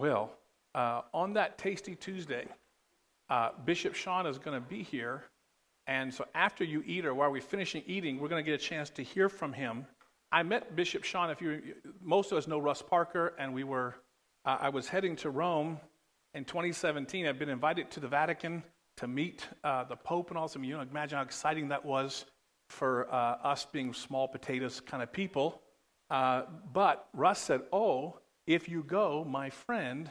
[0.00, 0.30] Well,
[0.74, 2.46] uh, on that Tasty Tuesday,
[3.28, 5.24] uh, Bishop Sean is going to be here.
[5.86, 8.64] And so after you eat or while we're finishing eating, we're going to get a
[8.64, 9.84] chance to hear from him.
[10.32, 11.28] I met Bishop Sean.
[11.28, 13.94] If you, most of us know Russ Parker, and we were.
[14.46, 15.78] Uh, I was heading to Rome
[16.32, 17.26] in 2017.
[17.26, 18.62] I'd been invited to the Vatican
[18.96, 20.48] to meet uh, the Pope and all.
[20.48, 22.24] Some you know, imagine how exciting that was
[22.70, 25.60] for uh, us being small potatoes kind of people.
[26.08, 30.10] Uh, but Russ said, "Oh, if you go, my friend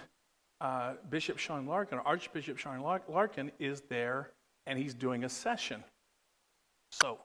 [0.61, 4.31] uh, Bishop Sean Larkin, Archbishop Sean Larkin, is there,
[4.65, 5.83] and he's doing a session.
[6.91, 7.19] So,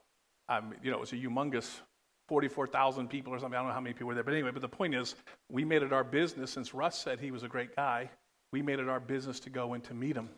[0.47, 1.81] um, you know, it was a humongous
[2.27, 3.55] 44,000 people or something.
[3.55, 4.23] I don't know how many people were there.
[4.23, 5.15] But anyway, but the point is,
[5.49, 8.09] we made it our business, since Russ said he was a great guy,
[8.51, 10.29] we made it our business to go and to meet him.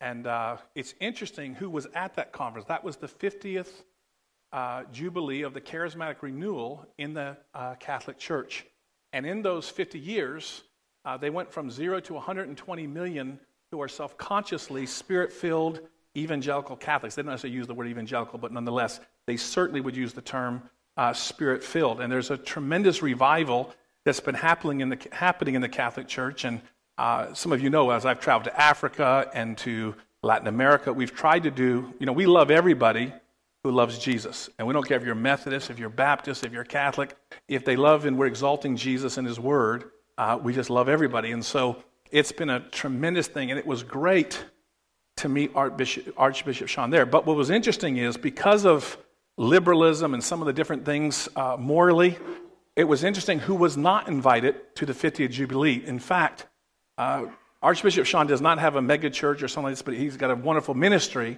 [0.00, 2.66] And uh, it's interesting who was at that conference.
[2.68, 3.68] That was the 50th
[4.52, 8.64] uh, Jubilee of the Charismatic Renewal in the uh, Catholic Church.
[9.12, 10.62] And in those 50 years,
[11.04, 13.38] uh, they went from zero to 120 million
[13.70, 15.80] who are self consciously spirit filled
[16.16, 17.14] evangelical Catholics.
[17.14, 20.62] They don't necessarily use the word evangelical, but nonetheless, they certainly would use the term
[20.96, 22.00] uh, spirit filled.
[22.00, 23.72] And there's a tremendous revival
[24.04, 26.44] that's been happening in the, happening in the Catholic Church.
[26.44, 26.60] And
[26.96, 31.14] uh, some of you know, as I've traveled to Africa and to Latin America, we've
[31.14, 33.12] tried to do, you know, we love everybody
[33.68, 34.48] who loves Jesus.
[34.58, 37.14] And we don't care if you're Methodist, if you're Baptist, if you're Catholic,
[37.48, 41.32] if they love and we're exalting Jesus and His Word, uh, we just love everybody.
[41.32, 44.42] And so it's been a tremendous thing, and it was great
[45.18, 47.04] to meet Archbishop, Archbishop Sean there.
[47.04, 48.96] But what was interesting is because of
[49.36, 52.16] liberalism and some of the different things uh, morally,
[52.74, 55.84] it was interesting who was not invited to the 50th Jubilee.
[55.84, 56.46] In fact,
[56.96, 57.26] uh,
[57.62, 60.30] Archbishop Sean does not have a mega church or something like this, but he's got
[60.30, 61.36] a wonderful ministry.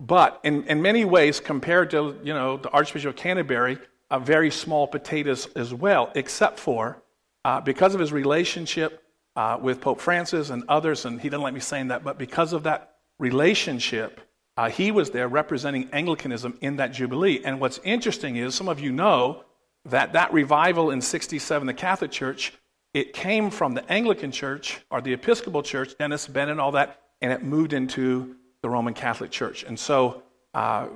[0.00, 3.76] But in, in many ways, compared to you know the Archbishop of Canterbury,
[4.10, 7.02] a very small potatoes as well, except for
[7.44, 9.02] uh, because of his relationship
[9.36, 12.54] uh, with Pope Francis and others, and he didn't like me saying that, but because
[12.54, 14.22] of that relationship,
[14.56, 17.42] uh, he was there representing Anglicanism in that Jubilee.
[17.44, 19.44] And what's interesting is, some of you know
[19.84, 22.54] that that revival in 67, the Catholic Church,
[22.94, 27.32] it came from the Anglican Church or the Episcopal Church, Dennis Bennett, all that, and
[27.32, 29.64] it moved into the Roman Catholic Church.
[29.64, 30.22] And so
[30.54, 30.88] uh,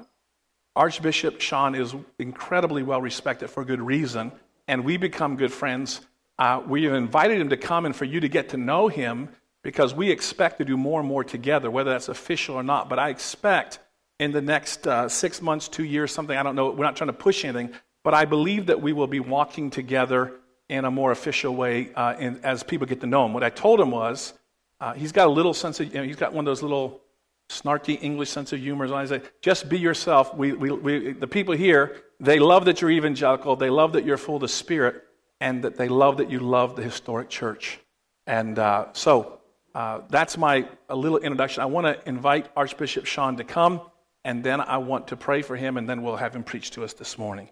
[0.76, 4.32] Archbishop Sean is incredibly well respected for good reason,
[4.68, 6.00] and we become good friends
[6.38, 9.28] uh, we have invited him to come and for you to get to know him
[9.62, 12.88] because we expect to do more and more together, whether that's official or not.
[12.88, 13.78] But I expect
[14.18, 17.08] in the next uh, six months, two years, something, I don't know, we're not trying
[17.08, 17.72] to push anything,
[18.02, 20.32] but I believe that we will be walking together
[20.68, 23.32] in a more official way uh, in, as people get to know him.
[23.32, 24.34] What I told him was,
[24.80, 27.00] uh, he's got a little sense of, you know, he's got one of those little
[27.48, 28.84] snarky English sense of humor.
[28.84, 30.34] And I say, just be yourself.
[30.34, 33.56] We, we, we, the people here, they love that you're evangelical.
[33.56, 35.02] They love that you're full of the Spirit
[35.40, 37.78] and that they love that you love the historic church.
[38.26, 39.40] And uh, so
[39.74, 41.62] uh, that's my a little introduction.
[41.62, 43.80] I want to invite Archbishop Sean to come,
[44.24, 46.84] and then I want to pray for him, and then we'll have him preach to
[46.84, 47.50] us this morning.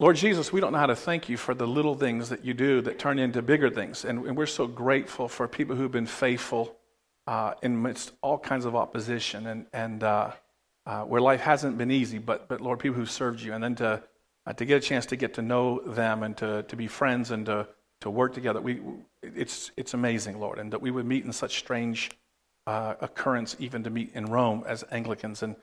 [0.00, 2.54] Lord Jesus, we don't know how to thank you for the little things that you
[2.54, 4.06] do that turn into bigger things.
[4.06, 6.74] And, and we're so grateful for people who've been faithful
[7.26, 10.30] uh, amidst all kinds of opposition and, and uh,
[10.86, 13.74] uh, where life hasn't been easy, but, but Lord, people who served you, and then
[13.74, 14.02] to,
[14.46, 17.30] uh, to get a chance to get to know them and to, to be friends
[17.30, 17.68] and to,
[18.00, 18.80] to work together, we,
[19.22, 22.10] it's, it's amazing, Lord, and that we would meet in such strange
[22.66, 25.42] uh, occurrence, even to meet in Rome as Anglicans.
[25.42, 25.56] And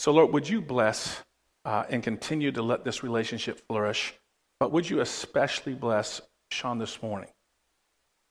[0.00, 1.22] so, Lord, would you bless
[1.64, 4.14] uh, and continue to let this relationship flourish,
[4.60, 6.20] but would you especially bless
[6.50, 7.30] Sean this morning?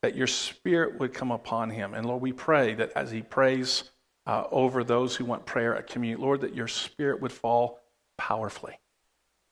[0.03, 1.93] that your spirit would come upon him.
[1.93, 3.85] And Lord, we pray that as he prays
[4.27, 7.79] uh, over those who want prayer at communion, Lord, that your spirit would fall
[8.17, 8.77] powerfully.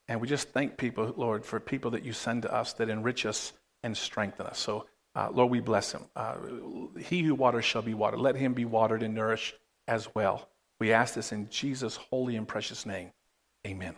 [0.09, 3.25] And we just thank people, Lord, for people that you send to us that enrich
[3.25, 4.59] us and strengthen us.
[4.59, 6.03] So, uh, Lord, we bless him.
[6.17, 6.35] Uh,
[6.99, 8.19] he who waters shall be watered.
[8.19, 9.55] Let him be watered and nourished
[9.87, 10.49] as well.
[10.81, 13.11] We ask this in Jesus' holy and precious name.
[13.66, 13.96] Amen.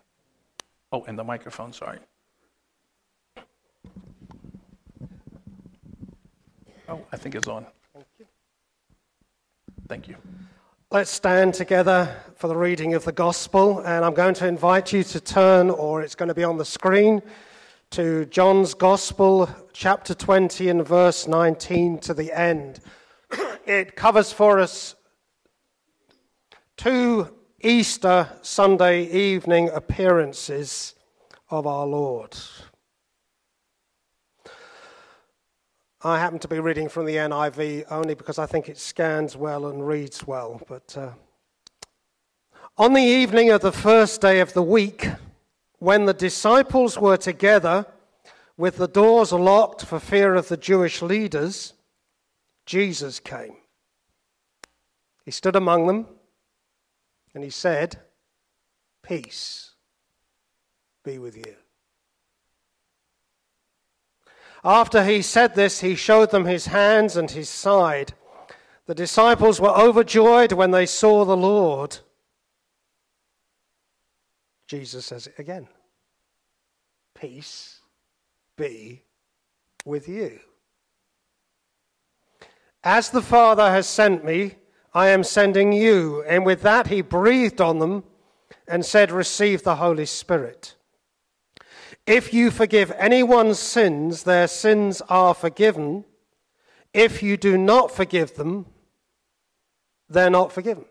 [0.92, 2.00] Oh, and the microphone, sorry.
[6.89, 7.65] Oh, I think it's on.
[7.94, 8.25] Thank you.
[9.88, 10.15] Thank you.
[10.92, 15.04] Let's stand together for the reading of the gospel, and I'm going to invite you
[15.06, 17.21] to turn, or it's going to be on the screen,
[17.92, 22.80] to John's gospel, chapter 20, and verse 19 to the end.
[23.65, 24.95] it covers for us
[26.75, 27.33] two
[27.65, 30.95] Easter Sunday evening appearances
[31.50, 32.36] of our Lord.
[36.01, 39.68] I happen to be reading from the NIV only because I think it scans well
[39.68, 40.62] and reads well.
[40.68, 41.12] But uh,
[42.77, 45.07] On the evening of the first day of the week,
[45.80, 47.86] when the disciples were together
[48.57, 51.71] with the doors locked for fear of the Jewish leaders,
[52.65, 53.56] Jesus came.
[55.24, 56.07] He stood among them
[57.33, 58.00] and he said,
[59.01, 59.71] Peace
[61.03, 61.56] be with you.
[64.63, 68.13] After he said this, he showed them his hands and his side.
[68.85, 72.00] The disciples were overjoyed when they saw the Lord.
[74.68, 75.68] Jesus says it again
[77.13, 77.79] Peace
[78.57, 79.03] be
[79.86, 80.39] with you.
[82.83, 84.56] As the Father has sent me,
[84.94, 86.24] I am sending you.
[86.28, 88.04] And with that, he breathed on them
[88.68, 90.75] and said, Receive the Holy Spirit.
[92.06, 96.06] If you forgive anyone's sins, their sins are forgiven.
[96.94, 98.66] If you do not forgive them,
[100.10, 100.86] they're not forgiven.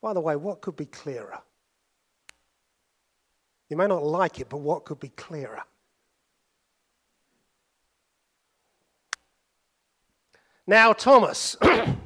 [0.00, 1.38] By the way, what could be clearer?
[3.68, 5.62] You may not like it, but what could be clearer?
[10.66, 11.56] Now, Thomas,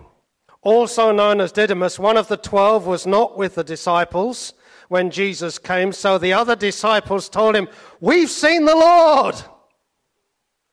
[0.62, 4.54] also known as Didymus, one of the twelve, was not with the disciples
[4.88, 7.68] when Jesus came, so the other disciples told him,
[8.00, 9.34] We've seen the Lord.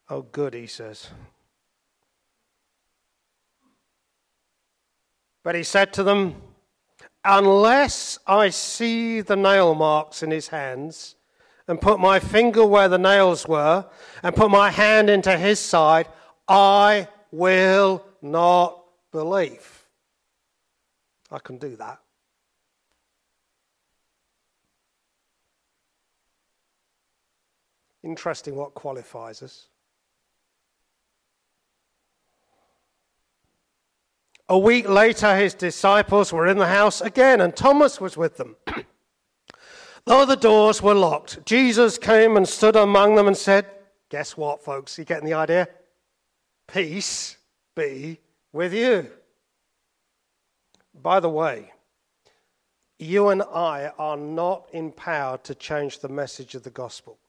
[0.10, 1.10] Oh, good, he says.
[5.44, 6.36] But he said to them,
[7.26, 11.16] Unless I see the nail marks in his hands,
[11.68, 13.86] and put my finger where the nails were,
[14.22, 16.08] and put my hand into his side,
[16.48, 19.88] I will not believe.
[21.32, 22.00] I can do that.
[28.04, 29.68] Interesting what qualifies us.
[34.48, 38.58] A week later, his disciples were in the house again, and Thomas was with them.
[40.06, 43.66] Though the doors were locked, Jesus came and stood among them and said,
[44.10, 45.00] Guess what, folks?
[45.00, 45.68] You getting the idea?
[46.74, 47.38] Peace
[47.76, 48.20] be
[48.52, 49.08] with you.
[51.00, 51.72] By the way,
[52.98, 57.20] you and I are not empowered to change the message of the gospel.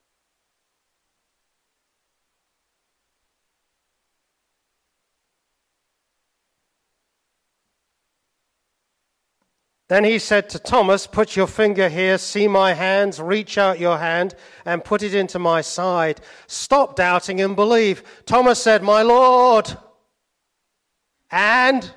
[9.89, 13.99] Then he said to Thomas, Put your finger here, see my hands, reach out your
[13.99, 14.35] hand
[14.65, 16.21] and put it into my side.
[16.47, 18.03] Stop doubting and believe.
[18.25, 19.77] Thomas said, My Lord
[21.31, 21.93] and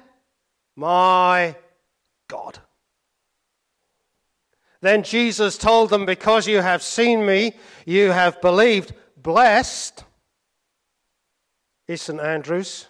[0.75, 1.55] my
[2.27, 2.59] God.
[4.81, 7.53] Then Jesus told them, Because you have seen me,
[7.85, 8.93] you have believed.
[9.15, 10.03] Blessed
[11.87, 12.19] is St.
[12.19, 12.87] Andrews.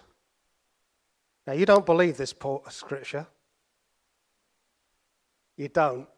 [1.46, 2.34] Now, you don't believe this
[2.68, 3.26] scripture.
[5.58, 6.08] You don't.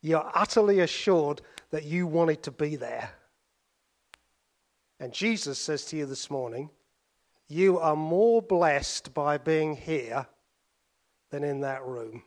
[0.00, 3.10] You're utterly assured that you wanted to be there.
[4.98, 6.70] And Jesus says to you this morning,
[7.48, 10.26] You are more blessed by being here
[11.30, 12.22] than in that room.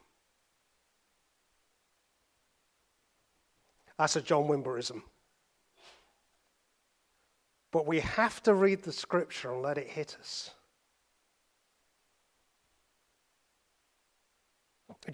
[3.98, 5.02] That's a John Wimberism.
[7.72, 10.52] But we have to read the scripture and let it hit us.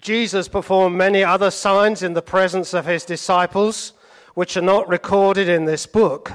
[0.00, 3.92] Jesus performed many other signs in the presence of his disciples,
[4.34, 6.32] which are not recorded in this book.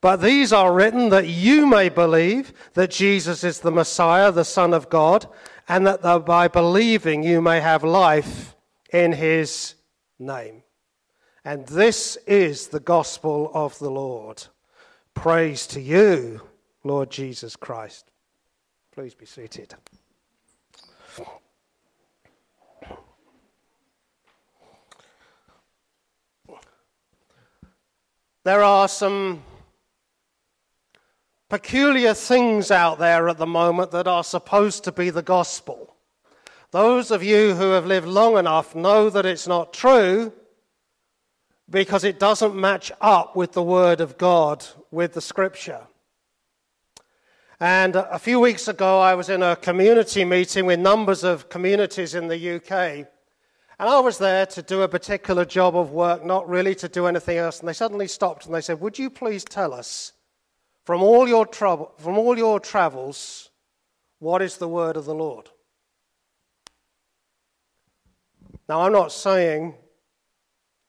[0.00, 4.74] But these are written that you may believe that Jesus is the Messiah, the Son
[4.74, 5.26] of God,
[5.66, 8.54] and that by believing you may have life
[8.92, 9.74] in his
[10.18, 10.62] name.
[11.44, 14.44] And this is the gospel of the Lord.
[15.14, 16.42] Praise to you,
[16.84, 18.10] Lord Jesus Christ.
[18.92, 19.74] Please be seated.
[28.44, 29.42] There are some
[31.48, 35.96] peculiar things out there at the moment that are supposed to be the gospel.
[36.70, 40.30] Those of you who have lived long enough know that it's not true
[41.70, 45.80] because it doesn't match up with the Word of God, with the Scripture.
[47.58, 52.14] And a few weeks ago, I was in a community meeting with numbers of communities
[52.14, 53.06] in the UK.
[53.78, 57.06] And I was there to do a particular job of work, not really to do
[57.06, 57.58] anything else.
[57.58, 60.12] And they suddenly stopped and they said, Would you please tell us,
[60.84, 63.50] from all your, from all your travels,
[64.20, 65.50] what is the word of the Lord?
[68.68, 69.74] Now, I'm not saying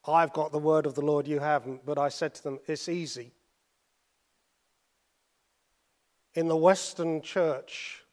[0.08, 2.88] I've got the word of the Lord, you haven't, but I said to them, It's
[2.88, 3.32] easy.
[6.36, 8.04] In the Western church,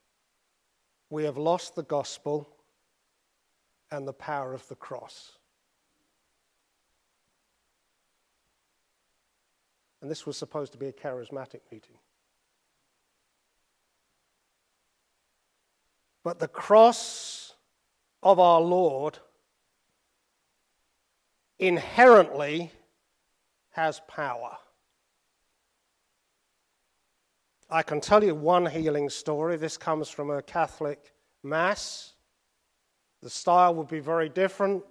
[1.11, 2.49] we have lost the gospel
[3.93, 5.33] and the power of the cross.
[10.01, 11.97] And this was supposed to be a charismatic meeting.
[16.25, 17.55] But the cross
[18.23, 19.19] of our Lord
[21.59, 22.73] inherently
[23.71, 24.57] has power.
[27.69, 29.57] I can tell you one healing story.
[29.57, 32.12] This comes from a Catholic Mass.
[33.23, 34.83] The style would be very different,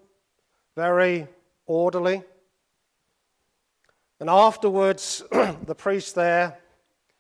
[0.76, 1.28] very
[1.66, 2.24] orderly.
[4.20, 6.58] And afterwards, the priest there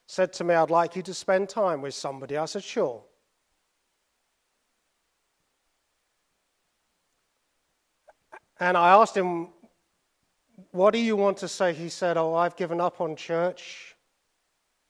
[0.08, 2.38] said to me, I'd like you to spend time with somebody.
[2.38, 3.04] I said, Sure.
[8.60, 9.50] And I asked him,
[10.72, 11.74] What do you want to say?
[11.74, 13.96] He said, Oh, I've given up on church.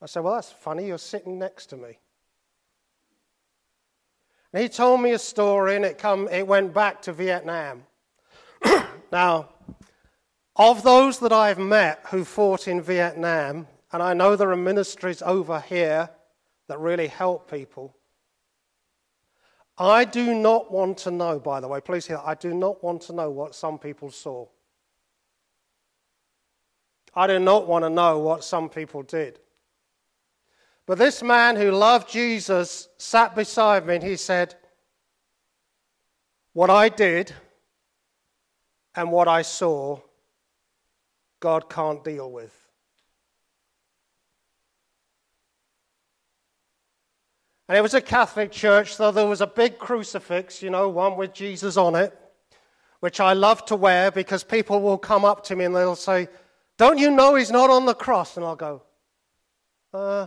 [0.00, 0.88] I said, Well, that's funny.
[0.88, 1.98] You're sitting next to me.
[4.52, 7.84] And he told me a story, and it, come, it went back to Vietnam.
[9.12, 9.48] now,
[10.56, 15.22] of those that I've met who fought in Vietnam, and I know there are ministries
[15.22, 16.10] over here
[16.68, 17.96] that really help people,
[19.78, 23.02] I do not want to know, by the way, please hear, I do not want
[23.02, 24.46] to know what some people saw.
[27.14, 29.38] I do not want to know what some people did.
[30.86, 34.54] But this man who loved Jesus sat beside me and he said,
[36.52, 37.32] What I did
[38.94, 40.00] and what I saw,
[41.40, 42.56] God can't deal with.
[47.68, 51.16] And it was a Catholic church, so there was a big crucifix, you know, one
[51.16, 52.12] with Jesus on it,
[53.00, 56.28] which I love to wear because people will come up to me and they'll say,
[56.76, 58.36] Don't you know he's not on the cross?
[58.36, 58.82] And I'll go,
[59.94, 60.26] Uh,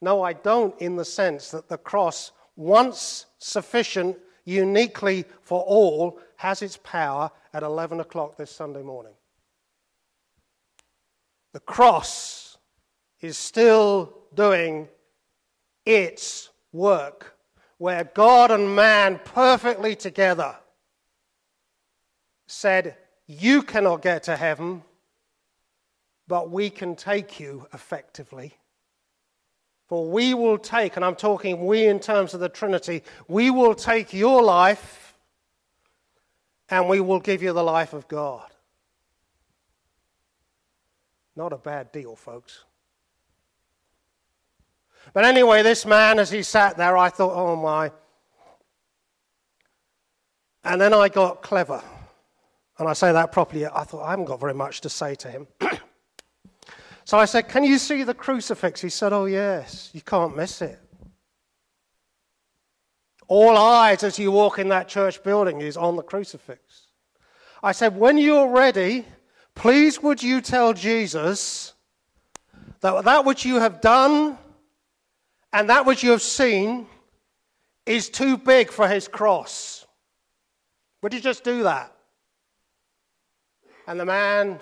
[0.00, 6.62] no, I don't, in the sense that the cross, once sufficient uniquely for all, has
[6.62, 9.14] its power at 11 o'clock this Sunday morning.
[11.52, 12.58] The cross
[13.20, 14.88] is still doing
[15.86, 17.38] its work,
[17.78, 20.56] where God and man perfectly together
[22.46, 24.82] said, You cannot get to heaven,
[26.28, 28.58] but we can take you effectively.
[29.88, 33.74] For we will take, and I'm talking we in terms of the Trinity, we will
[33.74, 35.14] take your life
[36.68, 38.50] and we will give you the life of God.
[41.36, 42.64] Not a bad deal, folks.
[45.12, 47.92] But anyway, this man, as he sat there, I thought, oh my.
[50.64, 51.80] And then I got clever.
[52.78, 53.66] And I say that properly.
[53.66, 55.46] I thought, I haven't got very much to say to him.
[57.06, 58.80] so I said, Can you see the crucifix?
[58.80, 59.90] He said, Oh, yes.
[59.94, 60.78] You can't miss it.
[63.28, 66.88] All eyes as you walk in that church building is on the crucifix.
[67.62, 69.04] I said, When you're ready,
[69.54, 71.74] please would you tell Jesus
[72.80, 74.36] that that which you have done
[75.52, 76.88] and that which you have seen
[77.86, 79.86] is too big for his cross.
[81.02, 81.92] Would you just do that?
[83.86, 84.60] And the man,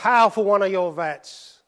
[0.00, 1.58] powerful one of your vets,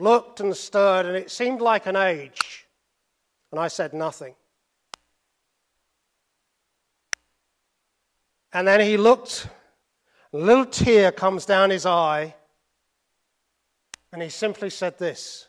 [0.00, 2.66] looked and stirred, and it seemed like an age.
[3.52, 4.34] And I said nothing.
[8.52, 9.46] And then he looked,
[10.32, 12.34] a little tear comes down his eye.
[14.12, 15.46] And he simply said this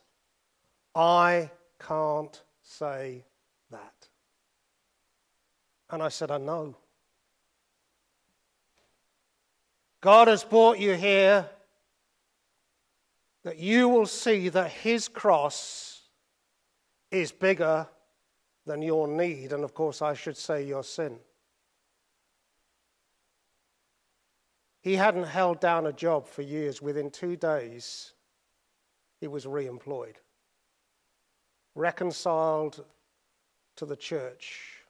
[0.93, 3.25] I can't say
[3.71, 4.07] that.
[5.89, 6.75] And I said, I know.
[10.05, 11.49] God has brought you here
[13.43, 16.03] that you will see that his cross
[17.09, 17.87] is bigger
[18.67, 21.17] than your need, and of course, I should say your sin.
[24.83, 26.83] He hadn't held down a job for years.
[26.83, 28.13] Within two days,
[29.19, 30.19] he was re employed,
[31.73, 32.85] reconciled
[33.77, 34.83] to the church.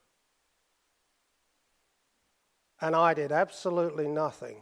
[2.81, 4.61] And I did absolutely nothing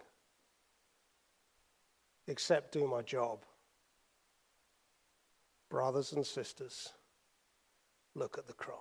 [2.28, 3.40] except do my job.
[5.70, 6.90] Brothers and sisters,
[8.16, 8.78] look at the cross.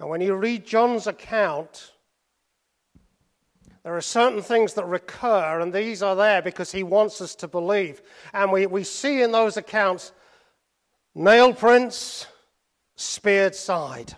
[0.00, 1.92] Now, when you read John's account,
[3.84, 7.48] there are certain things that recur, and these are there because he wants us to
[7.48, 8.00] believe.
[8.32, 10.12] And we, we see in those accounts
[11.14, 12.26] nail prints,
[12.96, 14.16] speared side.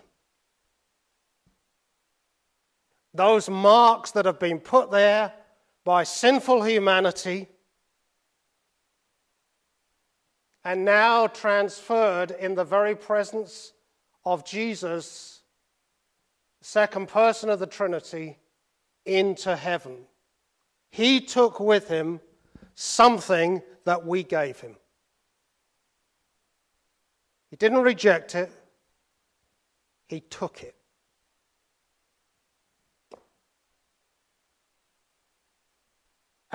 [3.13, 5.33] Those marks that have been put there
[5.85, 7.47] by sinful humanity
[10.65, 13.71] and now transferred in the very presence
[14.25, 15.41] of Jesus,
[16.59, 18.39] second person of the Trinity,
[19.05, 20.07] into heaven.
[20.89, 22.19] He took with him
[22.73, 24.75] something that we gave him.
[27.51, 28.51] He didn't reject it,
[30.07, 30.74] he took it.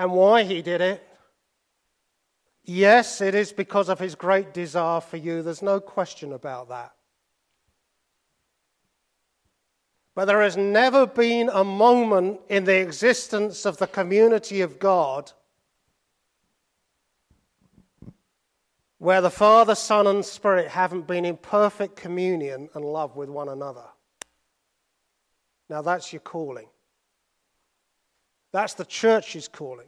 [0.01, 1.07] And why he did it?
[2.63, 5.43] Yes, it is because of his great desire for you.
[5.43, 6.93] There's no question about that.
[10.15, 15.31] But there has never been a moment in the existence of the community of God
[18.97, 23.49] where the Father, Son, and Spirit haven't been in perfect communion and love with one
[23.49, 23.85] another.
[25.69, 26.69] Now that's your calling.
[28.51, 29.87] That's the church's calling.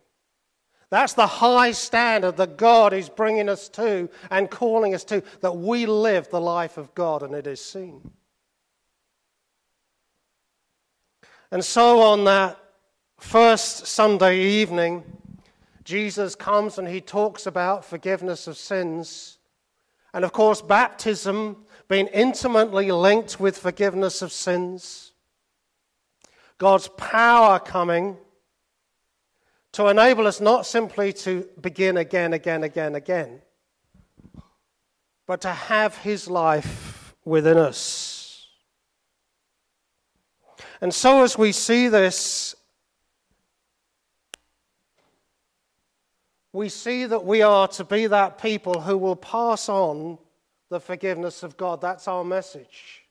[0.89, 5.57] That's the high standard that God is bringing us to and calling us to, that
[5.57, 8.11] we live the life of God and it is seen.
[11.51, 12.59] And so on that
[13.19, 15.03] first Sunday evening,
[15.83, 19.39] Jesus comes and he talks about forgiveness of sins.
[20.13, 25.11] And of course, baptism being intimately linked with forgiveness of sins.
[26.57, 28.17] God's power coming
[29.73, 33.41] to enable us not simply to begin again, again, again, again,
[35.27, 38.47] but to have His life within us.
[40.79, 42.55] And so, as we see this,
[46.51, 50.19] we see that we are to be that people who will pass on
[50.69, 51.81] the forgiveness of God.
[51.81, 53.02] That's our message.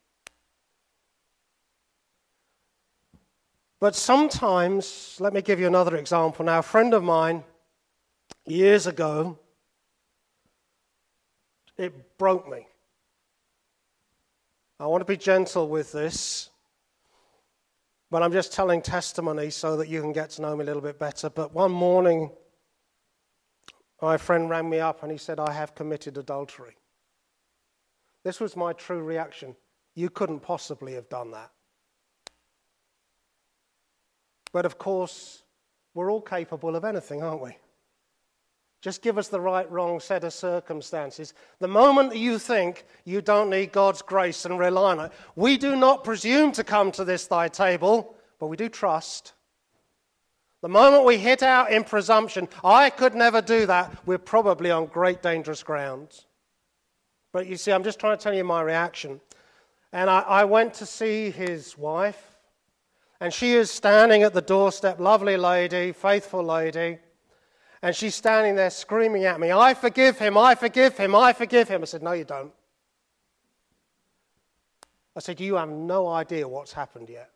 [3.82, 6.44] But sometimes, let me give you another example.
[6.44, 7.42] Now, a friend of mine,
[8.46, 9.40] years ago,
[11.76, 12.68] it broke me.
[14.78, 16.50] I want to be gentle with this,
[18.08, 20.80] but I'm just telling testimony so that you can get to know me a little
[20.80, 21.28] bit better.
[21.28, 22.30] But one morning,
[24.00, 26.76] my friend rang me up and he said, I have committed adultery.
[28.22, 29.56] This was my true reaction.
[29.96, 31.50] You couldn't possibly have done that.
[34.52, 35.42] But of course,
[35.94, 37.56] we're all capable of anything, aren't we?
[38.82, 41.34] Just give us the right, wrong set of circumstances.
[41.60, 45.56] The moment that you think you don't need God's grace and rely on it, we
[45.56, 49.34] do not presume to come to this thy table, but we do trust.
[50.62, 54.86] The moment we hit out in presumption, I could never do that, we're probably on
[54.86, 56.26] great dangerous grounds.
[57.32, 59.20] But you see, I'm just trying to tell you my reaction.
[59.92, 62.31] And I, I went to see his wife,
[63.22, 66.98] and she is standing at the doorstep, lovely lady, faithful lady.
[67.80, 71.68] And she's standing there screaming at me, I forgive him, I forgive him, I forgive
[71.68, 71.82] him.
[71.82, 72.52] I said, No, you don't.
[75.14, 77.30] I said, You have no idea what's happened yet.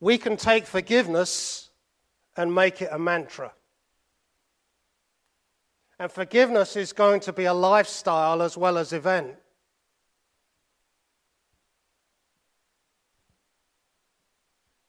[0.00, 1.68] We can take forgiveness
[2.34, 3.52] and make it a mantra.
[5.98, 9.36] And forgiveness is going to be a lifestyle as well as event.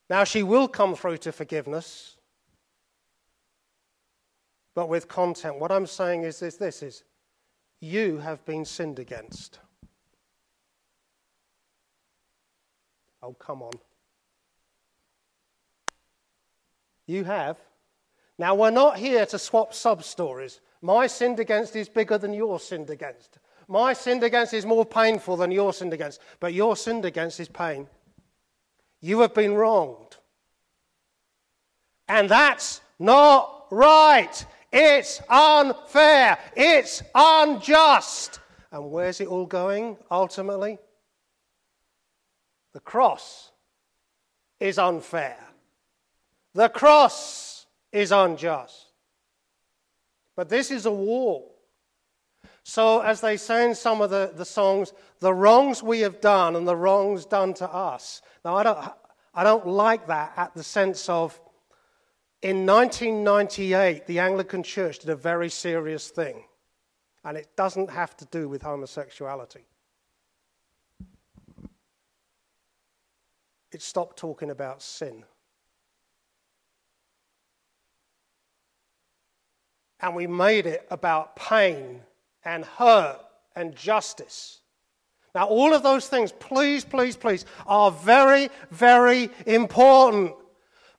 [0.10, 2.16] Now, she will come through to forgiveness,
[4.74, 5.60] but with content.
[5.60, 7.04] What I'm saying is this, this is
[7.82, 9.60] you have been sinned against.
[13.22, 13.74] Oh, come on.
[17.06, 17.58] You have.
[18.38, 20.62] Now, we're not here to swap sub stories.
[20.82, 23.40] My sinned against is bigger than your sinned against.
[23.68, 27.50] My sinned against is more painful than your sinned against, but your sinned against is
[27.50, 27.88] pain.
[29.02, 30.18] You have been wronged.
[32.08, 34.46] And that's not right.
[34.72, 36.38] It's unfair.
[36.56, 38.40] It's unjust.
[38.72, 40.78] And where's it all going ultimately?
[42.74, 43.52] The cross
[44.60, 45.38] is unfair.
[46.54, 48.92] The cross is unjust.
[50.36, 51.46] But this is a war.
[52.64, 56.56] So, as they say in some of the, the songs, the wrongs we have done
[56.56, 58.80] and the wrongs done to us now, I don't,
[59.34, 61.38] I don't like that at the sense of
[62.42, 66.46] in 1998, the Anglican Church did a very serious thing,
[67.26, 69.66] and it doesn't have to do with homosexuality.
[73.74, 75.26] It stopped talking about sin.
[80.00, 82.00] And we made it about pain
[82.46, 83.20] and hurt
[83.58, 84.62] and justice.
[85.38, 90.34] Now, all of those things, please, please, please, are very, very important.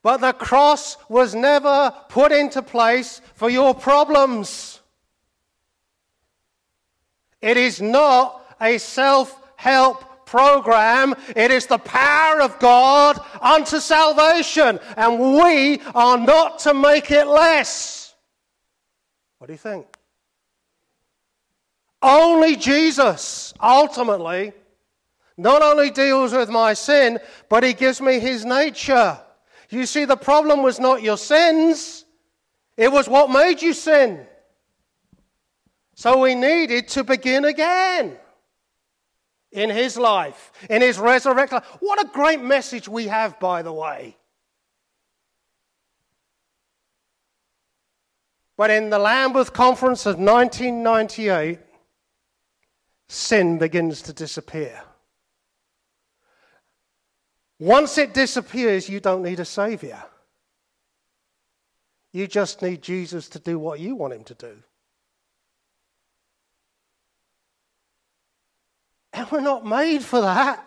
[0.00, 4.80] But the cross was never put into place for your problems.
[7.40, 11.16] It is not a self help program.
[11.34, 14.78] It is the power of God unto salvation.
[14.96, 18.14] And we are not to make it less.
[19.38, 19.97] What do you think?
[22.00, 24.52] Only Jesus ultimately
[25.38, 29.18] not only deals with my sin, but he gives me his nature.
[29.70, 32.04] You see, the problem was not your sins,
[32.76, 34.26] it was what made you sin.
[35.94, 38.16] So we needed to begin again
[39.52, 41.60] in his life, in his resurrection.
[41.80, 44.16] What a great message we have, by the way.
[48.56, 51.60] But in the Lambeth Conference of 1998,
[53.08, 54.82] sin begins to disappear.
[57.58, 60.02] Once it disappears, you don't need a Savior.
[62.12, 64.56] You just need Jesus to do what you want him to do.
[69.12, 70.64] And we're not made for that.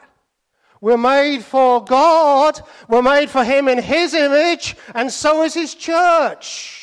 [0.82, 2.60] We're made for God.
[2.90, 6.81] We're made for Him in His image, and so is His church.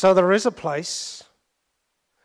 [0.00, 1.24] So there is a place,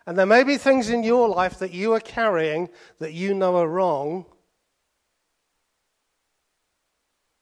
[0.08, 3.58] and there may be things in your life that you are carrying that you know
[3.58, 4.28] are wrong.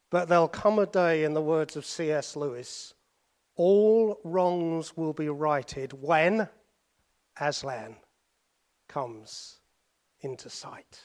[0.09, 2.35] But there'll come a day, in the words of C.S.
[2.35, 2.95] Lewis,
[3.55, 6.49] all wrongs will be righted when
[7.39, 7.97] Aslan
[8.89, 9.59] comes
[10.21, 11.01] into sight.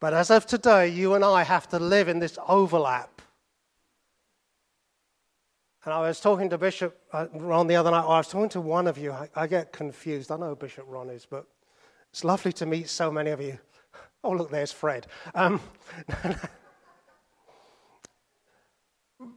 [0.00, 3.13] But as of today, you and I have to live in this overlap
[5.84, 8.04] and I was talking to Bishop uh, Ron the other night.
[8.04, 9.12] I was talking to one of you.
[9.12, 10.32] I, I get confused.
[10.32, 11.46] I know Bishop Ron is, but
[12.10, 13.58] it's lovely to meet so many of you.
[14.26, 15.06] Oh, look, there's Fred.
[15.34, 15.60] Um,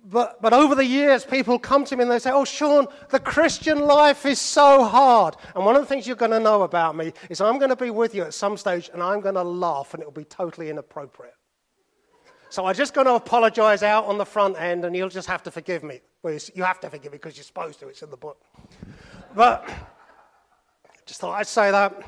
[0.06, 3.20] but, but over the years, people come to me and they say, Oh, Sean, the
[3.20, 5.36] Christian life is so hard.
[5.56, 7.76] And one of the things you're going to know about me is I'm going to
[7.76, 10.70] be with you at some stage and I'm going to laugh and it'll be totally
[10.70, 11.36] inappropriate.
[12.50, 15.44] So I'm just going to apologize out on the front end, and you'll just have
[15.44, 16.00] to forgive me.
[16.24, 18.42] Well, you have to forgive me because you're supposed to, it's in the book.
[19.36, 19.70] But
[21.06, 22.02] just thought I'd say that.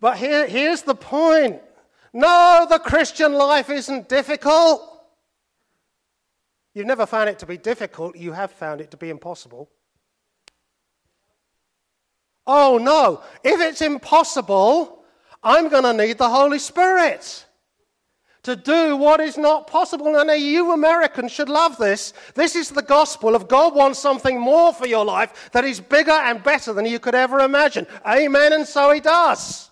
[0.00, 1.60] But here, here's the point
[2.12, 4.88] no, the Christian life isn't difficult.
[6.74, 9.70] You've never found it to be difficult, you have found it to be impossible.
[12.46, 15.04] Oh no, if it's impossible,
[15.42, 17.46] I'm going to need the Holy Spirit
[18.42, 20.16] to do what is not possible.
[20.16, 22.12] And you Americans should love this.
[22.34, 26.10] This is the gospel of God wants something more for your life that is bigger
[26.10, 27.86] and better than you could ever imagine.
[28.06, 28.52] Amen.
[28.52, 29.70] And so he does.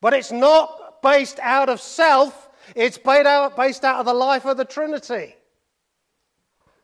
[0.00, 4.64] But it's not based out of self, it's based out, of the life of the
[4.64, 5.34] Trinity.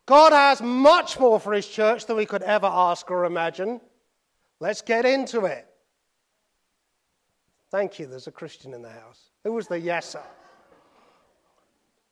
[0.04, 3.80] God has much more for his church than we could ever ask or imagine.
[4.60, 5.66] Let's get into it.
[7.70, 8.06] Thank you.
[8.06, 9.30] There's a Christian in the house.
[9.44, 10.22] Who was the yeser?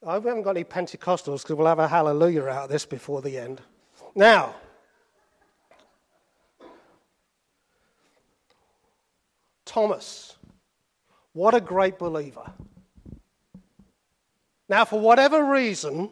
[0.07, 3.39] I haven't got any Pentecostals because we'll have a hallelujah out of this before the
[3.39, 3.63] end.
[4.15, 4.55] Now,
[9.65, 10.37] Thomas,
[11.33, 12.53] what a great believer.
[14.69, 16.11] Now, for whatever reason,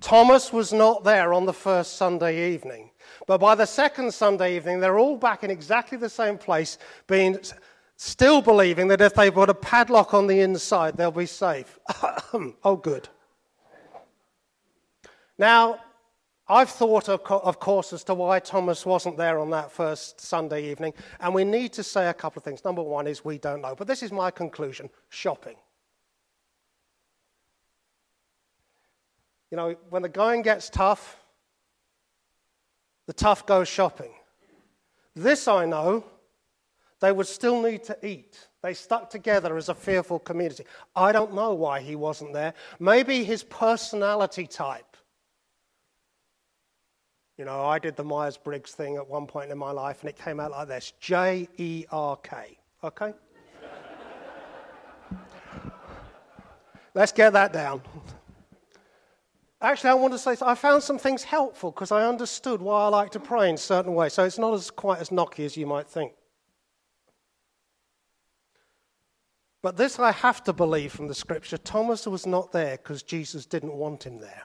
[0.00, 2.90] Thomas was not there on the first Sunday evening.
[3.26, 7.38] But by the second Sunday evening, they're all back in exactly the same place, being
[7.96, 11.78] still believing that if they put a padlock on the inside, they'll be safe.
[12.64, 13.08] oh, good.
[15.38, 15.80] Now,
[16.48, 20.70] I've thought, of, of course, as to why Thomas wasn't there on that first Sunday
[20.70, 22.64] evening, and we need to say a couple of things.
[22.64, 25.56] Number one is we don't know, but this is my conclusion shopping.
[29.50, 31.22] You know, when the going gets tough,
[33.06, 34.12] the tough goes shopping.
[35.14, 36.04] This I know
[37.02, 38.48] they would still need to eat.
[38.62, 40.64] They stuck together as a fearful community.
[40.94, 42.54] I don't know why he wasn't there.
[42.78, 44.96] Maybe his personality type.
[47.36, 50.10] You know, I did the Myers Briggs thing at one point in my life, and
[50.10, 52.56] it came out like this J E R K.
[52.84, 53.12] Okay?
[56.94, 57.82] Let's get that down.
[59.60, 62.88] Actually, I want to say I found some things helpful because I understood why I
[62.88, 64.12] like to pray in certain ways.
[64.12, 66.12] So it's not as quite as knocky as you might think.
[69.62, 73.46] But this I have to believe from the scripture Thomas was not there because Jesus
[73.46, 74.42] didn't want him there.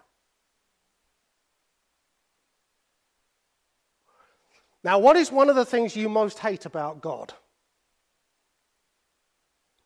[4.83, 7.33] Now, what is one of the things you most hate about God?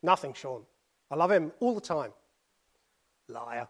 [0.03, 0.63] Nothing, Sean.
[1.09, 2.11] I love him all the time.
[3.27, 3.67] Liar.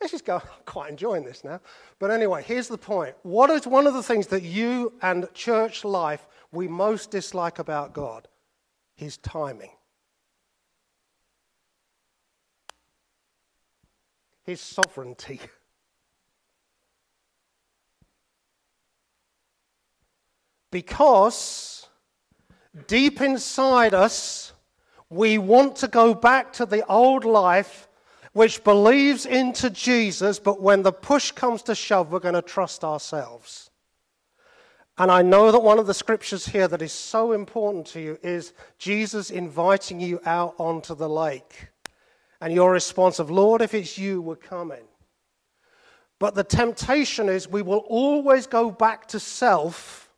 [0.00, 0.36] Let's just go.
[0.44, 1.60] I'm quite enjoying this now.
[1.98, 3.14] But anyway, here's the point.
[3.22, 7.92] What is one of the things that you and church life we most dislike about
[7.92, 8.28] God?
[8.94, 9.70] His timing.
[14.44, 15.40] His sovereignty.
[20.72, 21.86] Because
[22.86, 24.52] deep inside us,
[25.08, 27.85] we want to go back to the old life
[28.36, 32.84] which believes into Jesus, but when the push comes to shove, we're going to trust
[32.84, 33.70] ourselves.
[34.98, 38.18] And I know that one of the scriptures here that is so important to you
[38.22, 41.68] is Jesus inviting you out onto the lake.
[42.42, 44.84] And your response of, Lord, if it's you, we're coming.
[46.18, 50.10] But the temptation is we will always go back to self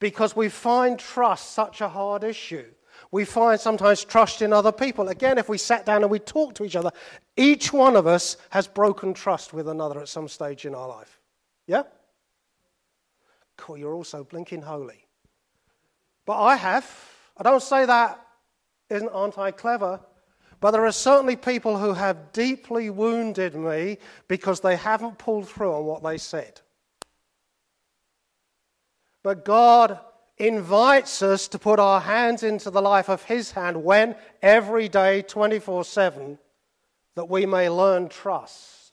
[0.00, 2.64] because we find trust such a hard issue.
[3.12, 5.08] We find sometimes trust in other people.
[5.08, 6.90] Again, if we sat down and we talked to each other,
[7.36, 11.20] each one of us has broken trust with another at some stage in our life.
[11.66, 11.82] Yeah?
[13.56, 15.06] Cool, you're also blinking holy.
[16.24, 16.90] But I have.
[17.36, 18.18] I don't say that
[18.92, 20.00] isn't aren't I clever?
[20.60, 23.98] But there are certainly people who have deeply wounded me
[24.28, 26.60] because they haven't pulled through on what they said.
[29.22, 29.98] But God
[30.42, 35.22] invites us to put our hands into the life of His hand when every day,
[35.22, 36.38] 24 7,
[37.14, 38.92] that we may learn trust.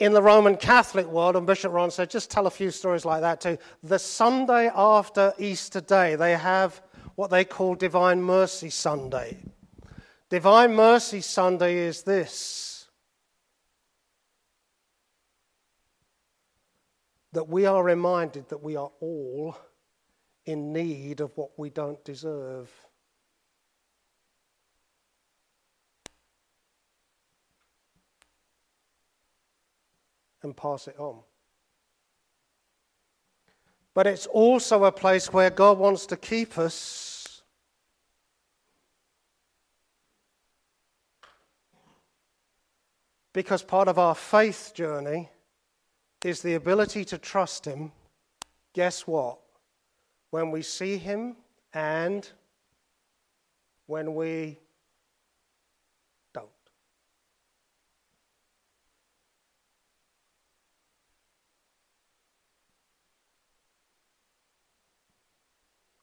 [0.00, 3.20] In the Roman Catholic world, and Bishop Ron said, just tell a few stories like
[3.20, 3.56] that too.
[3.84, 6.82] The Sunday after Easter Day, they have
[7.14, 9.38] what they call Divine Mercy Sunday.
[10.28, 12.71] Divine Mercy Sunday is this
[17.32, 19.56] that we are reminded that we are all
[20.44, 22.70] in need of what we don't deserve.
[30.42, 31.20] And pass it on.
[33.94, 37.42] But it's also a place where God wants to keep us.
[43.32, 45.30] Because part of our faith journey
[46.24, 47.92] is the ability to trust Him,
[48.72, 49.38] guess what?
[50.30, 51.36] When we see Him
[51.74, 52.28] and
[53.86, 54.58] when we
[56.32, 56.48] don't.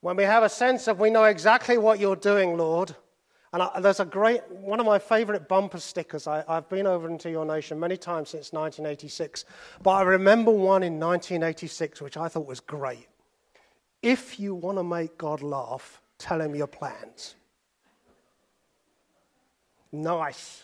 [0.02, 2.96] When we have a sense of we know exactly what you're doing, Lord
[3.52, 6.28] and I, there's a great, one of my favorite bumper stickers.
[6.28, 9.46] I, have been over into your nation many times since 1986,
[9.82, 13.08] but I remember one in 1986 which I thought was great.
[14.02, 17.36] If you want to make God laugh, tell him your plans.
[19.92, 20.64] Nice.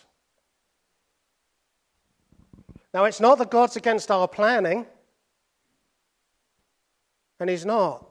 [2.94, 4.86] Now, it's not that God's against our planning,
[7.42, 8.10] and He's not.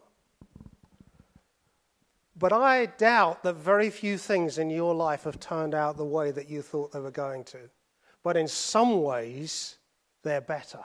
[2.37, 6.33] But I doubt that very few things in your life have turned out the way
[6.33, 7.71] that you thought they were going to.
[8.25, 9.77] But in some ways,
[10.23, 10.81] they're better.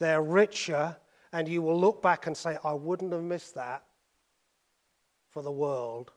[0.00, 0.96] They're richer,
[1.32, 3.84] and you will look back and say, I wouldn't have missed that
[5.30, 6.12] for the world,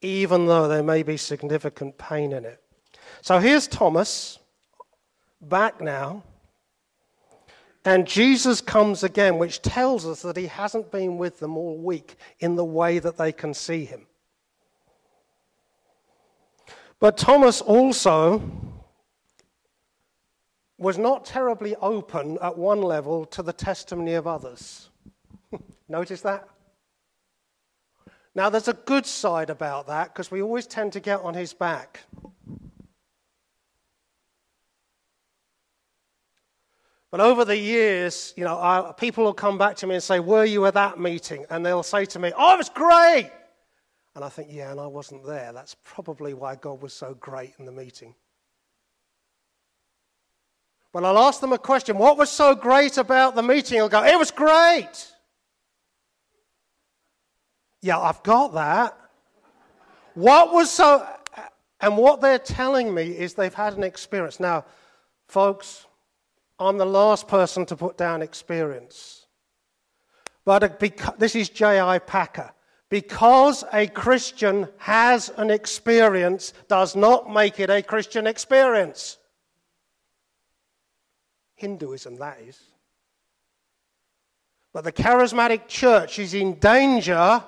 [0.00, 2.62] even though there may be significant pain in it.
[3.20, 4.38] So here's Thomas
[5.40, 6.22] back now.
[7.86, 12.16] And Jesus comes again, which tells us that he hasn't been with them all week
[12.40, 14.08] in the way that they can see him.
[16.98, 18.42] But Thomas also
[20.78, 24.88] was not terribly open at one level to the testimony of others.
[25.88, 26.48] Notice that?
[28.34, 31.54] Now, there's a good side about that because we always tend to get on his
[31.54, 32.00] back.
[37.10, 40.20] But over the years, you know, I, people will come back to me and say,
[40.20, 41.46] Were you at that meeting?
[41.50, 43.30] And they'll say to me, Oh, it was great.
[44.14, 45.52] And I think, Yeah, and I wasn't there.
[45.52, 48.14] That's probably why God was so great in the meeting.
[50.92, 53.78] But I'll ask them a question What was so great about the meeting?
[53.78, 55.12] They'll go, It was great.
[57.82, 58.98] Yeah, I've got that.
[60.14, 61.06] What was so.
[61.80, 64.40] And what they're telling me is they've had an experience.
[64.40, 64.64] Now,
[65.28, 65.85] folks,
[66.58, 69.26] I'm the last person to put down experience.
[70.44, 70.80] But
[71.18, 71.98] this is J.I.
[72.00, 72.52] Packer.
[72.88, 79.18] Because a Christian has an experience does not make it a Christian experience.
[81.56, 82.60] Hinduism, that is.
[84.72, 87.42] But the charismatic church is in danger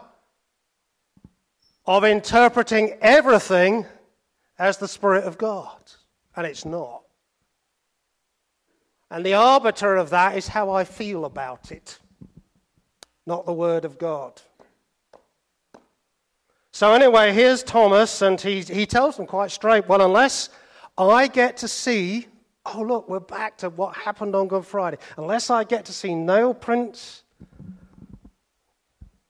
[1.87, 3.87] of interpreting everything
[4.59, 5.79] as the Spirit of God,
[6.35, 7.03] and it's not.
[9.11, 11.99] And the arbiter of that is how I feel about it,
[13.27, 14.40] not the Word of God.
[16.73, 20.51] So, anyway, here's Thomas, and he, he tells them quite straight well, unless
[20.97, 22.29] I get to see,
[22.66, 24.99] oh, look, we're back to what happened on Good Friday.
[25.16, 27.23] Unless I get to see nail prints,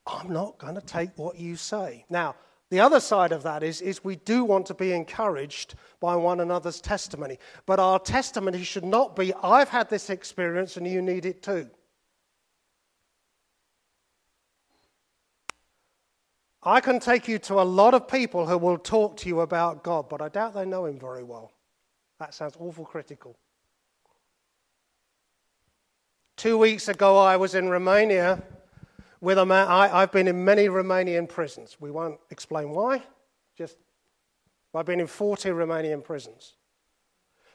[0.05, 2.05] I'm not going to take what you say.
[2.09, 2.35] Now,
[2.69, 6.39] the other side of that is, is we do want to be encouraged by one
[6.39, 7.39] another's testimony.
[7.65, 11.69] But our testimony should not be, I've had this experience and you need it too.
[16.61, 19.83] I can take you to a lot of people who will talk to you about
[19.83, 21.51] God, but I doubt they know Him very well.
[22.19, 23.37] That sounds awful critical.
[26.35, 28.43] Two weeks ago, I was in Romania
[29.21, 29.67] with a man.
[29.67, 31.77] I, have been in many Romanian prisons.
[31.79, 33.03] We won't explain why,
[33.57, 33.77] just
[34.73, 36.55] I've been in 40 Romanian prisons.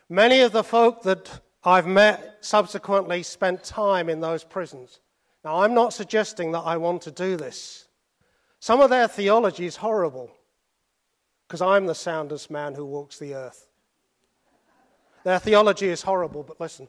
[0.09, 5.00] Many of the folk that I've met subsequently spent time in those prisons.
[5.44, 7.88] Now, I'm not suggesting that I want to do this.
[8.61, 10.31] Some of their theology is horrible
[11.46, 13.66] because I'm the soundest man who walks the earth.
[15.22, 16.88] Their theology is horrible, but listen,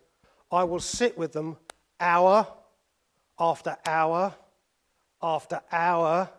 [0.51, 1.57] I will sit with them
[1.99, 2.47] hour
[3.39, 4.33] after hour
[5.25, 6.29] after hour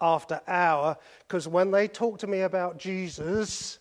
[0.00, 3.78] after hour because when they talk to me about Jesus,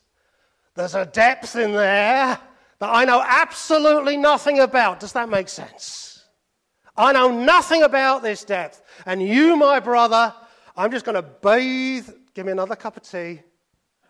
[0.74, 2.40] there's a depth in there
[2.80, 5.02] that I know absolutely nothing about.
[5.02, 6.24] Does that make sense?
[6.96, 8.82] I know nothing about this depth.
[9.06, 10.34] And you, my brother,
[10.78, 13.42] I'm just going to bathe, give me another cup of tea,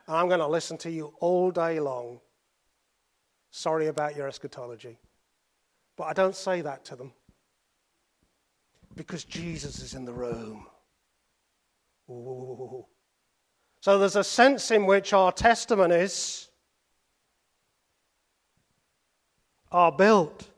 [0.07, 2.19] and I'm going to listen to you all day long.
[3.49, 4.99] Sorry about your eschatology.
[5.95, 7.13] But I don't say that to them
[8.95, 10.65] because Jesus is in the room.
[12.09, 12.85] Ooh.
[13.81, 16.49] So there's a sense in which our testimonies
[19.71, 20.49] are built.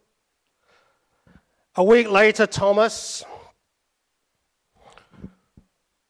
[1.76, 3.24] A week later, Thomas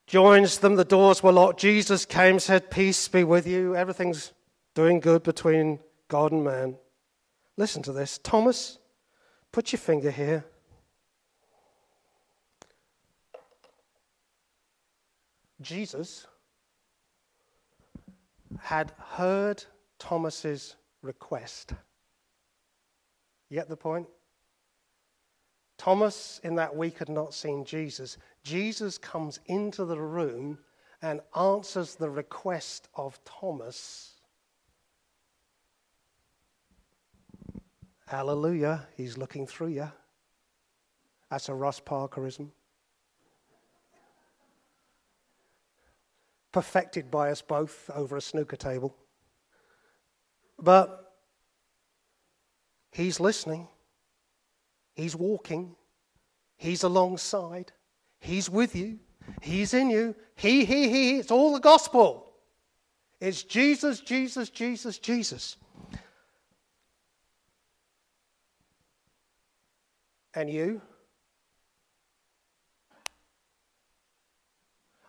[0.08, 0.76] joins them.
[0.76, 1.60] The doors were locked.
[1.60, 3.76] Jesus came, said, Peace be with you.
[3.76, 4.34] Everything's
[4.74, 6.76] doing good between God and man.
[7.58, 8.20] Listen to this.
[8.20, 8.78] Thomas,
[9.52, 10.46] put your finger here.
[15.66, 16.28] Jesus
[18.60, 19.64] had heard
[19.98, 21.74] Thomas's request.
[23.50, 24.06] You get the point?
[25.80, 28.20] Thomas, in that week, had not seen Jesus.
[28.44, 30.60] Jesus comes into the room
[31.02, 34.14] and answers the request of Thomas.
[38.08, 39.92] Hallelujah, he's looking through you.
[41.32, 42.52] That's a Ross Parkerism.
[46.56, 48.96] Perfected by us both over a snooker table.
[50.58, 51.12] But
[52.94, 53.68] he's listening,
[54.94, 55.76] he's walking,
[56.56, 57.74] he's alongside,
[58.22, 59.00] he's with you,
[59.42, 60.16] he's in you.
[60.38, 61.18] He, he, he.
[61.18, 62.32] It's all the gospel.
[63.20, 65.58] It's Jesus, Jesus, Jesus, Jesus.
[70.34, 70.82] And you?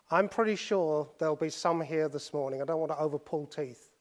[0.09, 2.61] I'm pretty sure there'll be some here this morning.
[2.61, 3.91] I don't want to overpull teeth.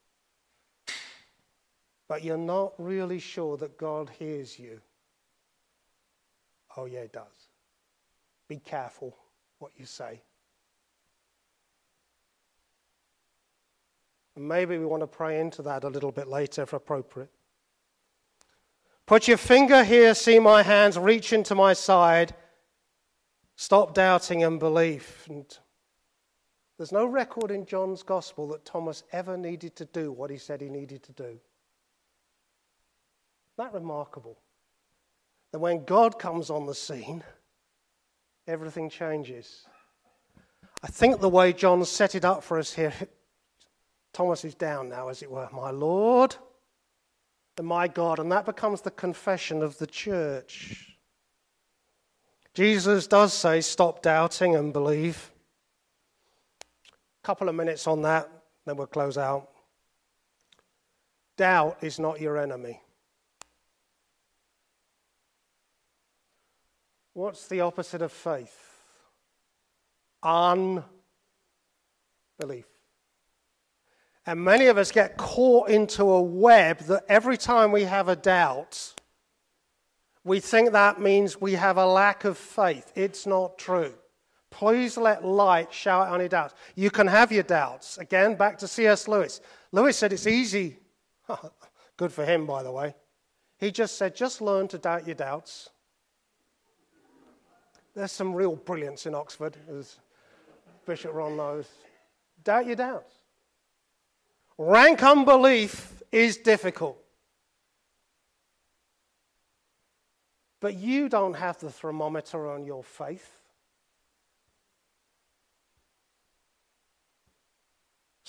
[2.09, 4.81] But you're not really sure that God hears you.
[6.77, 7.49] Oh, yeah, it does.
[8.49, 9.17] Be careful
[9.59, 10.21] what you say.
[14.37, 17.31] And maybe we want to pray into that a little bit later if appropriate.
[19.07, 22.35] Put your finger here, see my hands, reach into my side.
[23.57, 25.25] Stop doubting and believe.
[25.29, 25.47] And
[26.77, 30.61] there's no record in John's gospel that Thomas ever needed to do what he said
[30.61, 31.39] he needed to do.
[33.57, 34.39] That remarkable.
[35.53, 37.25] That when God comes on the scene,
[38.47, 39.65] everything changes.
[40.83, 42.93] I think the way John set it up for us here,
[44.13, 45.49] Thomas is down now, as it were.
[45.53, 46.37] My Lord
[47.57, 48.19] and my God.
[48.19, 50.99] And that becomes the confession of the church.
[52.53, 55.31] Jesus does say, Stop doubting and believe
[57.27, 58.31] couple of minutes on that,
[58.65, 59.49] then we'll close out.
[61.37, 62.81] Doubt is not your enemy.
[67.15, 68.57] What's the opposite of faith?
[70.23, 70.85] Unbelief.
[74.25, 78.15] And many of us get caught into a web that every time we have a
[78.15, 78.95] doubt,
[80.23, 82.93] we think that means we have a lack of faith.
[82.95, 83.95] It's not true.
[84.57, 86.55] Please let light shout on your doubts.
[86.77, 87.99] You can have your doubts.
[87.99, 89.07] Again, back to C.S.
[89.07, 89.43] Lewis.
[89.71, 90.79] Lewis said it's easy.
[91.99, 92.95] Good for him, by the way.
[93.59, 95.69] He just said, just learn to doubt your doubts.
[97.95, 99.99] There's some real brilliance in Oxford, as
[100.87, 101.69] Bishop Ron knows.
[102.43, 103.13] Doubt your doubts.
[104.57, 106.97] Rank unbelief is difficult.
[110.61, 113.36] But you don't have the thermometer on your faith.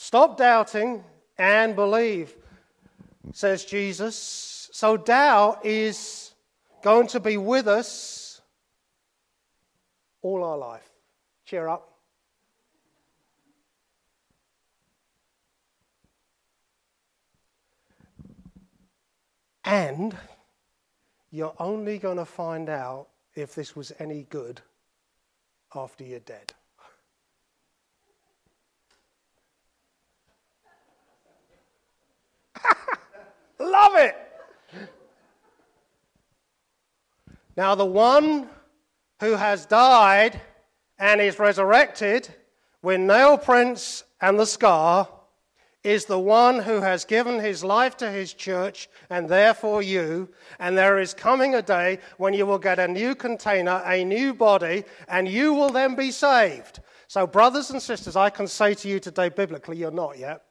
[0.08, 1.03] Stop doubting
[1.38, 2.34] and believe,
[3.34, 4.70] says Jesus.
[4.72, 6.34] So, doubt is
[6.82, 8.39] going to be with us
[10.22, 10.89] all our life.
[11.43, 11.91] Cheer up.
[19.66, 20.16] And
[21.32, 24.62] you're only going to find out if this was any good
[25.76, 26.53] after you're dead.
[33.60, 34.16] Love it.
[37.55, 38.47] Now, the one
[39.20, 40.39] who has died
[40.99, 42.30] and is resurrected
[42.82, 45.10] with nail prints and the scar
[45.84, 50.30] is the one who has given his life to his church and therefore you.
[50.60, 54.34] And there is coming a day when you will get a new container, a new
[54.34, 56.82] body, and you will then be saved.
[57.08, 60.43] So, brothers and sisters, I can say to you today, biblically, you're not yet.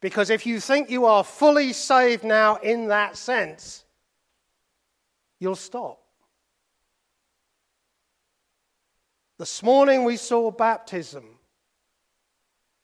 [0.00, 3.84] Because if you think you are fully saved now in that sense,
[5.40, 6.00] you'll stop.
[9.38, 11.24] This morning we saw baptism.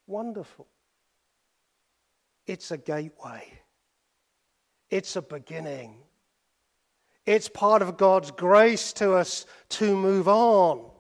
[0.07, 0.67] Wonderful.
[2.47, 3.61] It's a gateway,
[4.91, 5.97] it's a beginning.
[7.25, 10.91] It's part of God's grace to us to move on.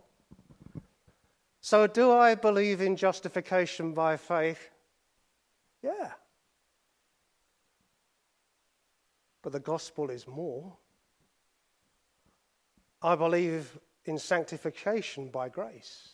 [1.60, 4.71] So, do I believe in justification by faith?
[5.82, 6.12] Yeah.
[9.42, 10.76] But the gospel is more.
[13.02, 16.10] I believe in sanctification by grace.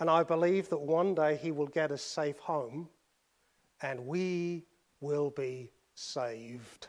[0.00, 2.88] And I believe that one day He will get us safe home
[3.82, 4.64] and we
[5.00, 6.88] will be saved.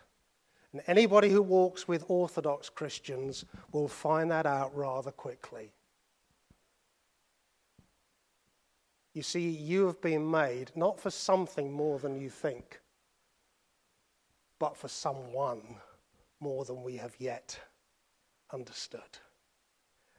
[0.73, 5.71] And anybody who walks with Orthodox Christians will find that out rather quickly.
[9.13, 12.79] You see, you have been made not for something more than you think,
[14.57, 15.61] but for someone
[16.39, 17.59] more than we have yet
[18.53, 19.01] understood.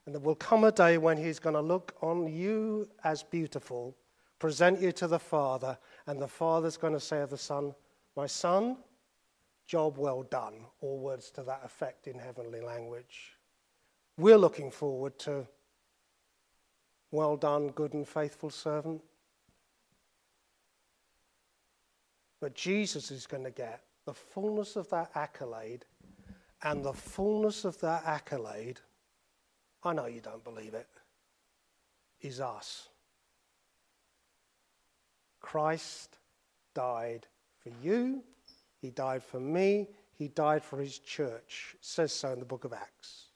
[0.05, 3.97] And there will come a day when He's going to look on you as beautiful,
[4.39, 7.75] present you to the Father, and the Father's going to say of the Son,
[8.17, 8.77] My Son,
[9.67, 13.39] job well done, or words to that effect in heavenly language.
[14.19, 15.47] We're looking forward to,
[17.13, 19.03] Well done, good and faithful servant.
[22.41, 25.85] But Jesus is going to get the fullness of that accolade,
[26.65, 28.81] and the fullness of that accolade
[29.85, 30.87] I know you don't believe it,
[32.21, 32.89] is us.
[35.41, 36.19] Christ
[36.75, 37.27] died
[37.59, 38.23] for you,
[38.81, 41.75] He died for me, He died for His church.
[41.75, 43.27] It says so in the book of Acts.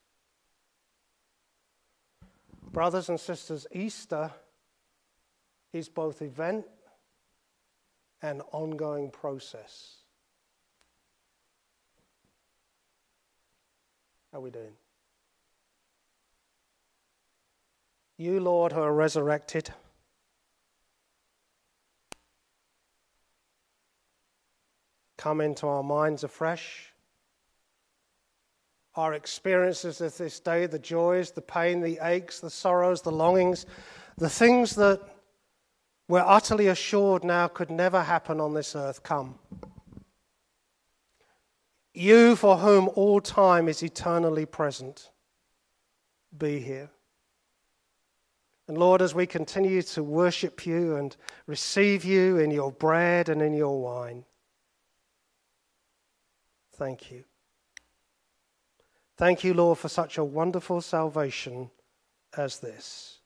[2.77, 4.31] Brothers and sisters, Easter
[5.72, 6.66] is both event
[8.20, 10.01] and ongoing process.
[14.31, 14.74] How are we doing?
[18.18, 19.70] You, Lord, who are resurrected,
[25.16, 26.93] come into our minds afresh.
[28.97, 33.66] Our experiences of this day, the joys, the pain, the aches, the sorrows, the longings,
[34.16, 35.01] the things that
[36.09, 39.38] we're utterly assured now could never happen on this earth, come.
[41.92, 45.11] You, for whom all time is eternally present,
[46.36, 46.90] be here.
[48.68, 51.16] And Lord, as we continue to worship you and
[51.47, 54.24] receive you in your bread and in your wine,
[56.74, 57.24] thank you.
[59.17, 61.71] Thank you, Lord, for such a wonderful salvation
[62.37, 63.21] as this.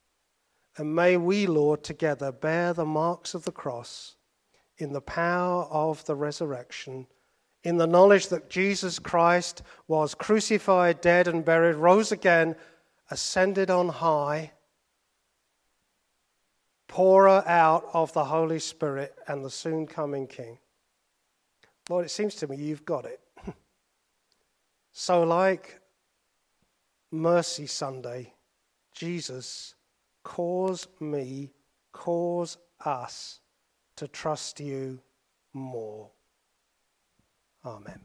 [0.77, 4.15] And may we, Lord, together bear the marks of the cross
[4.79, 7.07] in the power of the resurrection,
[7.65, 12.55] in the knowledge that Jesus Christ was crucified, dead, and buried, rose again,
[13.11, 14.53] ascended on high
[16.87, 20.59] pourer out of the Holy Spirit and the soon coming King.
[21.89, 23.21] Lord, it seems to me you've got it.
[24.93, 25.80] So, like
[27.13, 28.33] Mercy Sunday,
[28.95, 29.75] Jesus,
[30.23, 31.51] cause me,
[31.93, 33.41] cause us
[33.97, 35.01] to trust you
[35.53, 36.11] more.
[37.65, 38.01] Amen.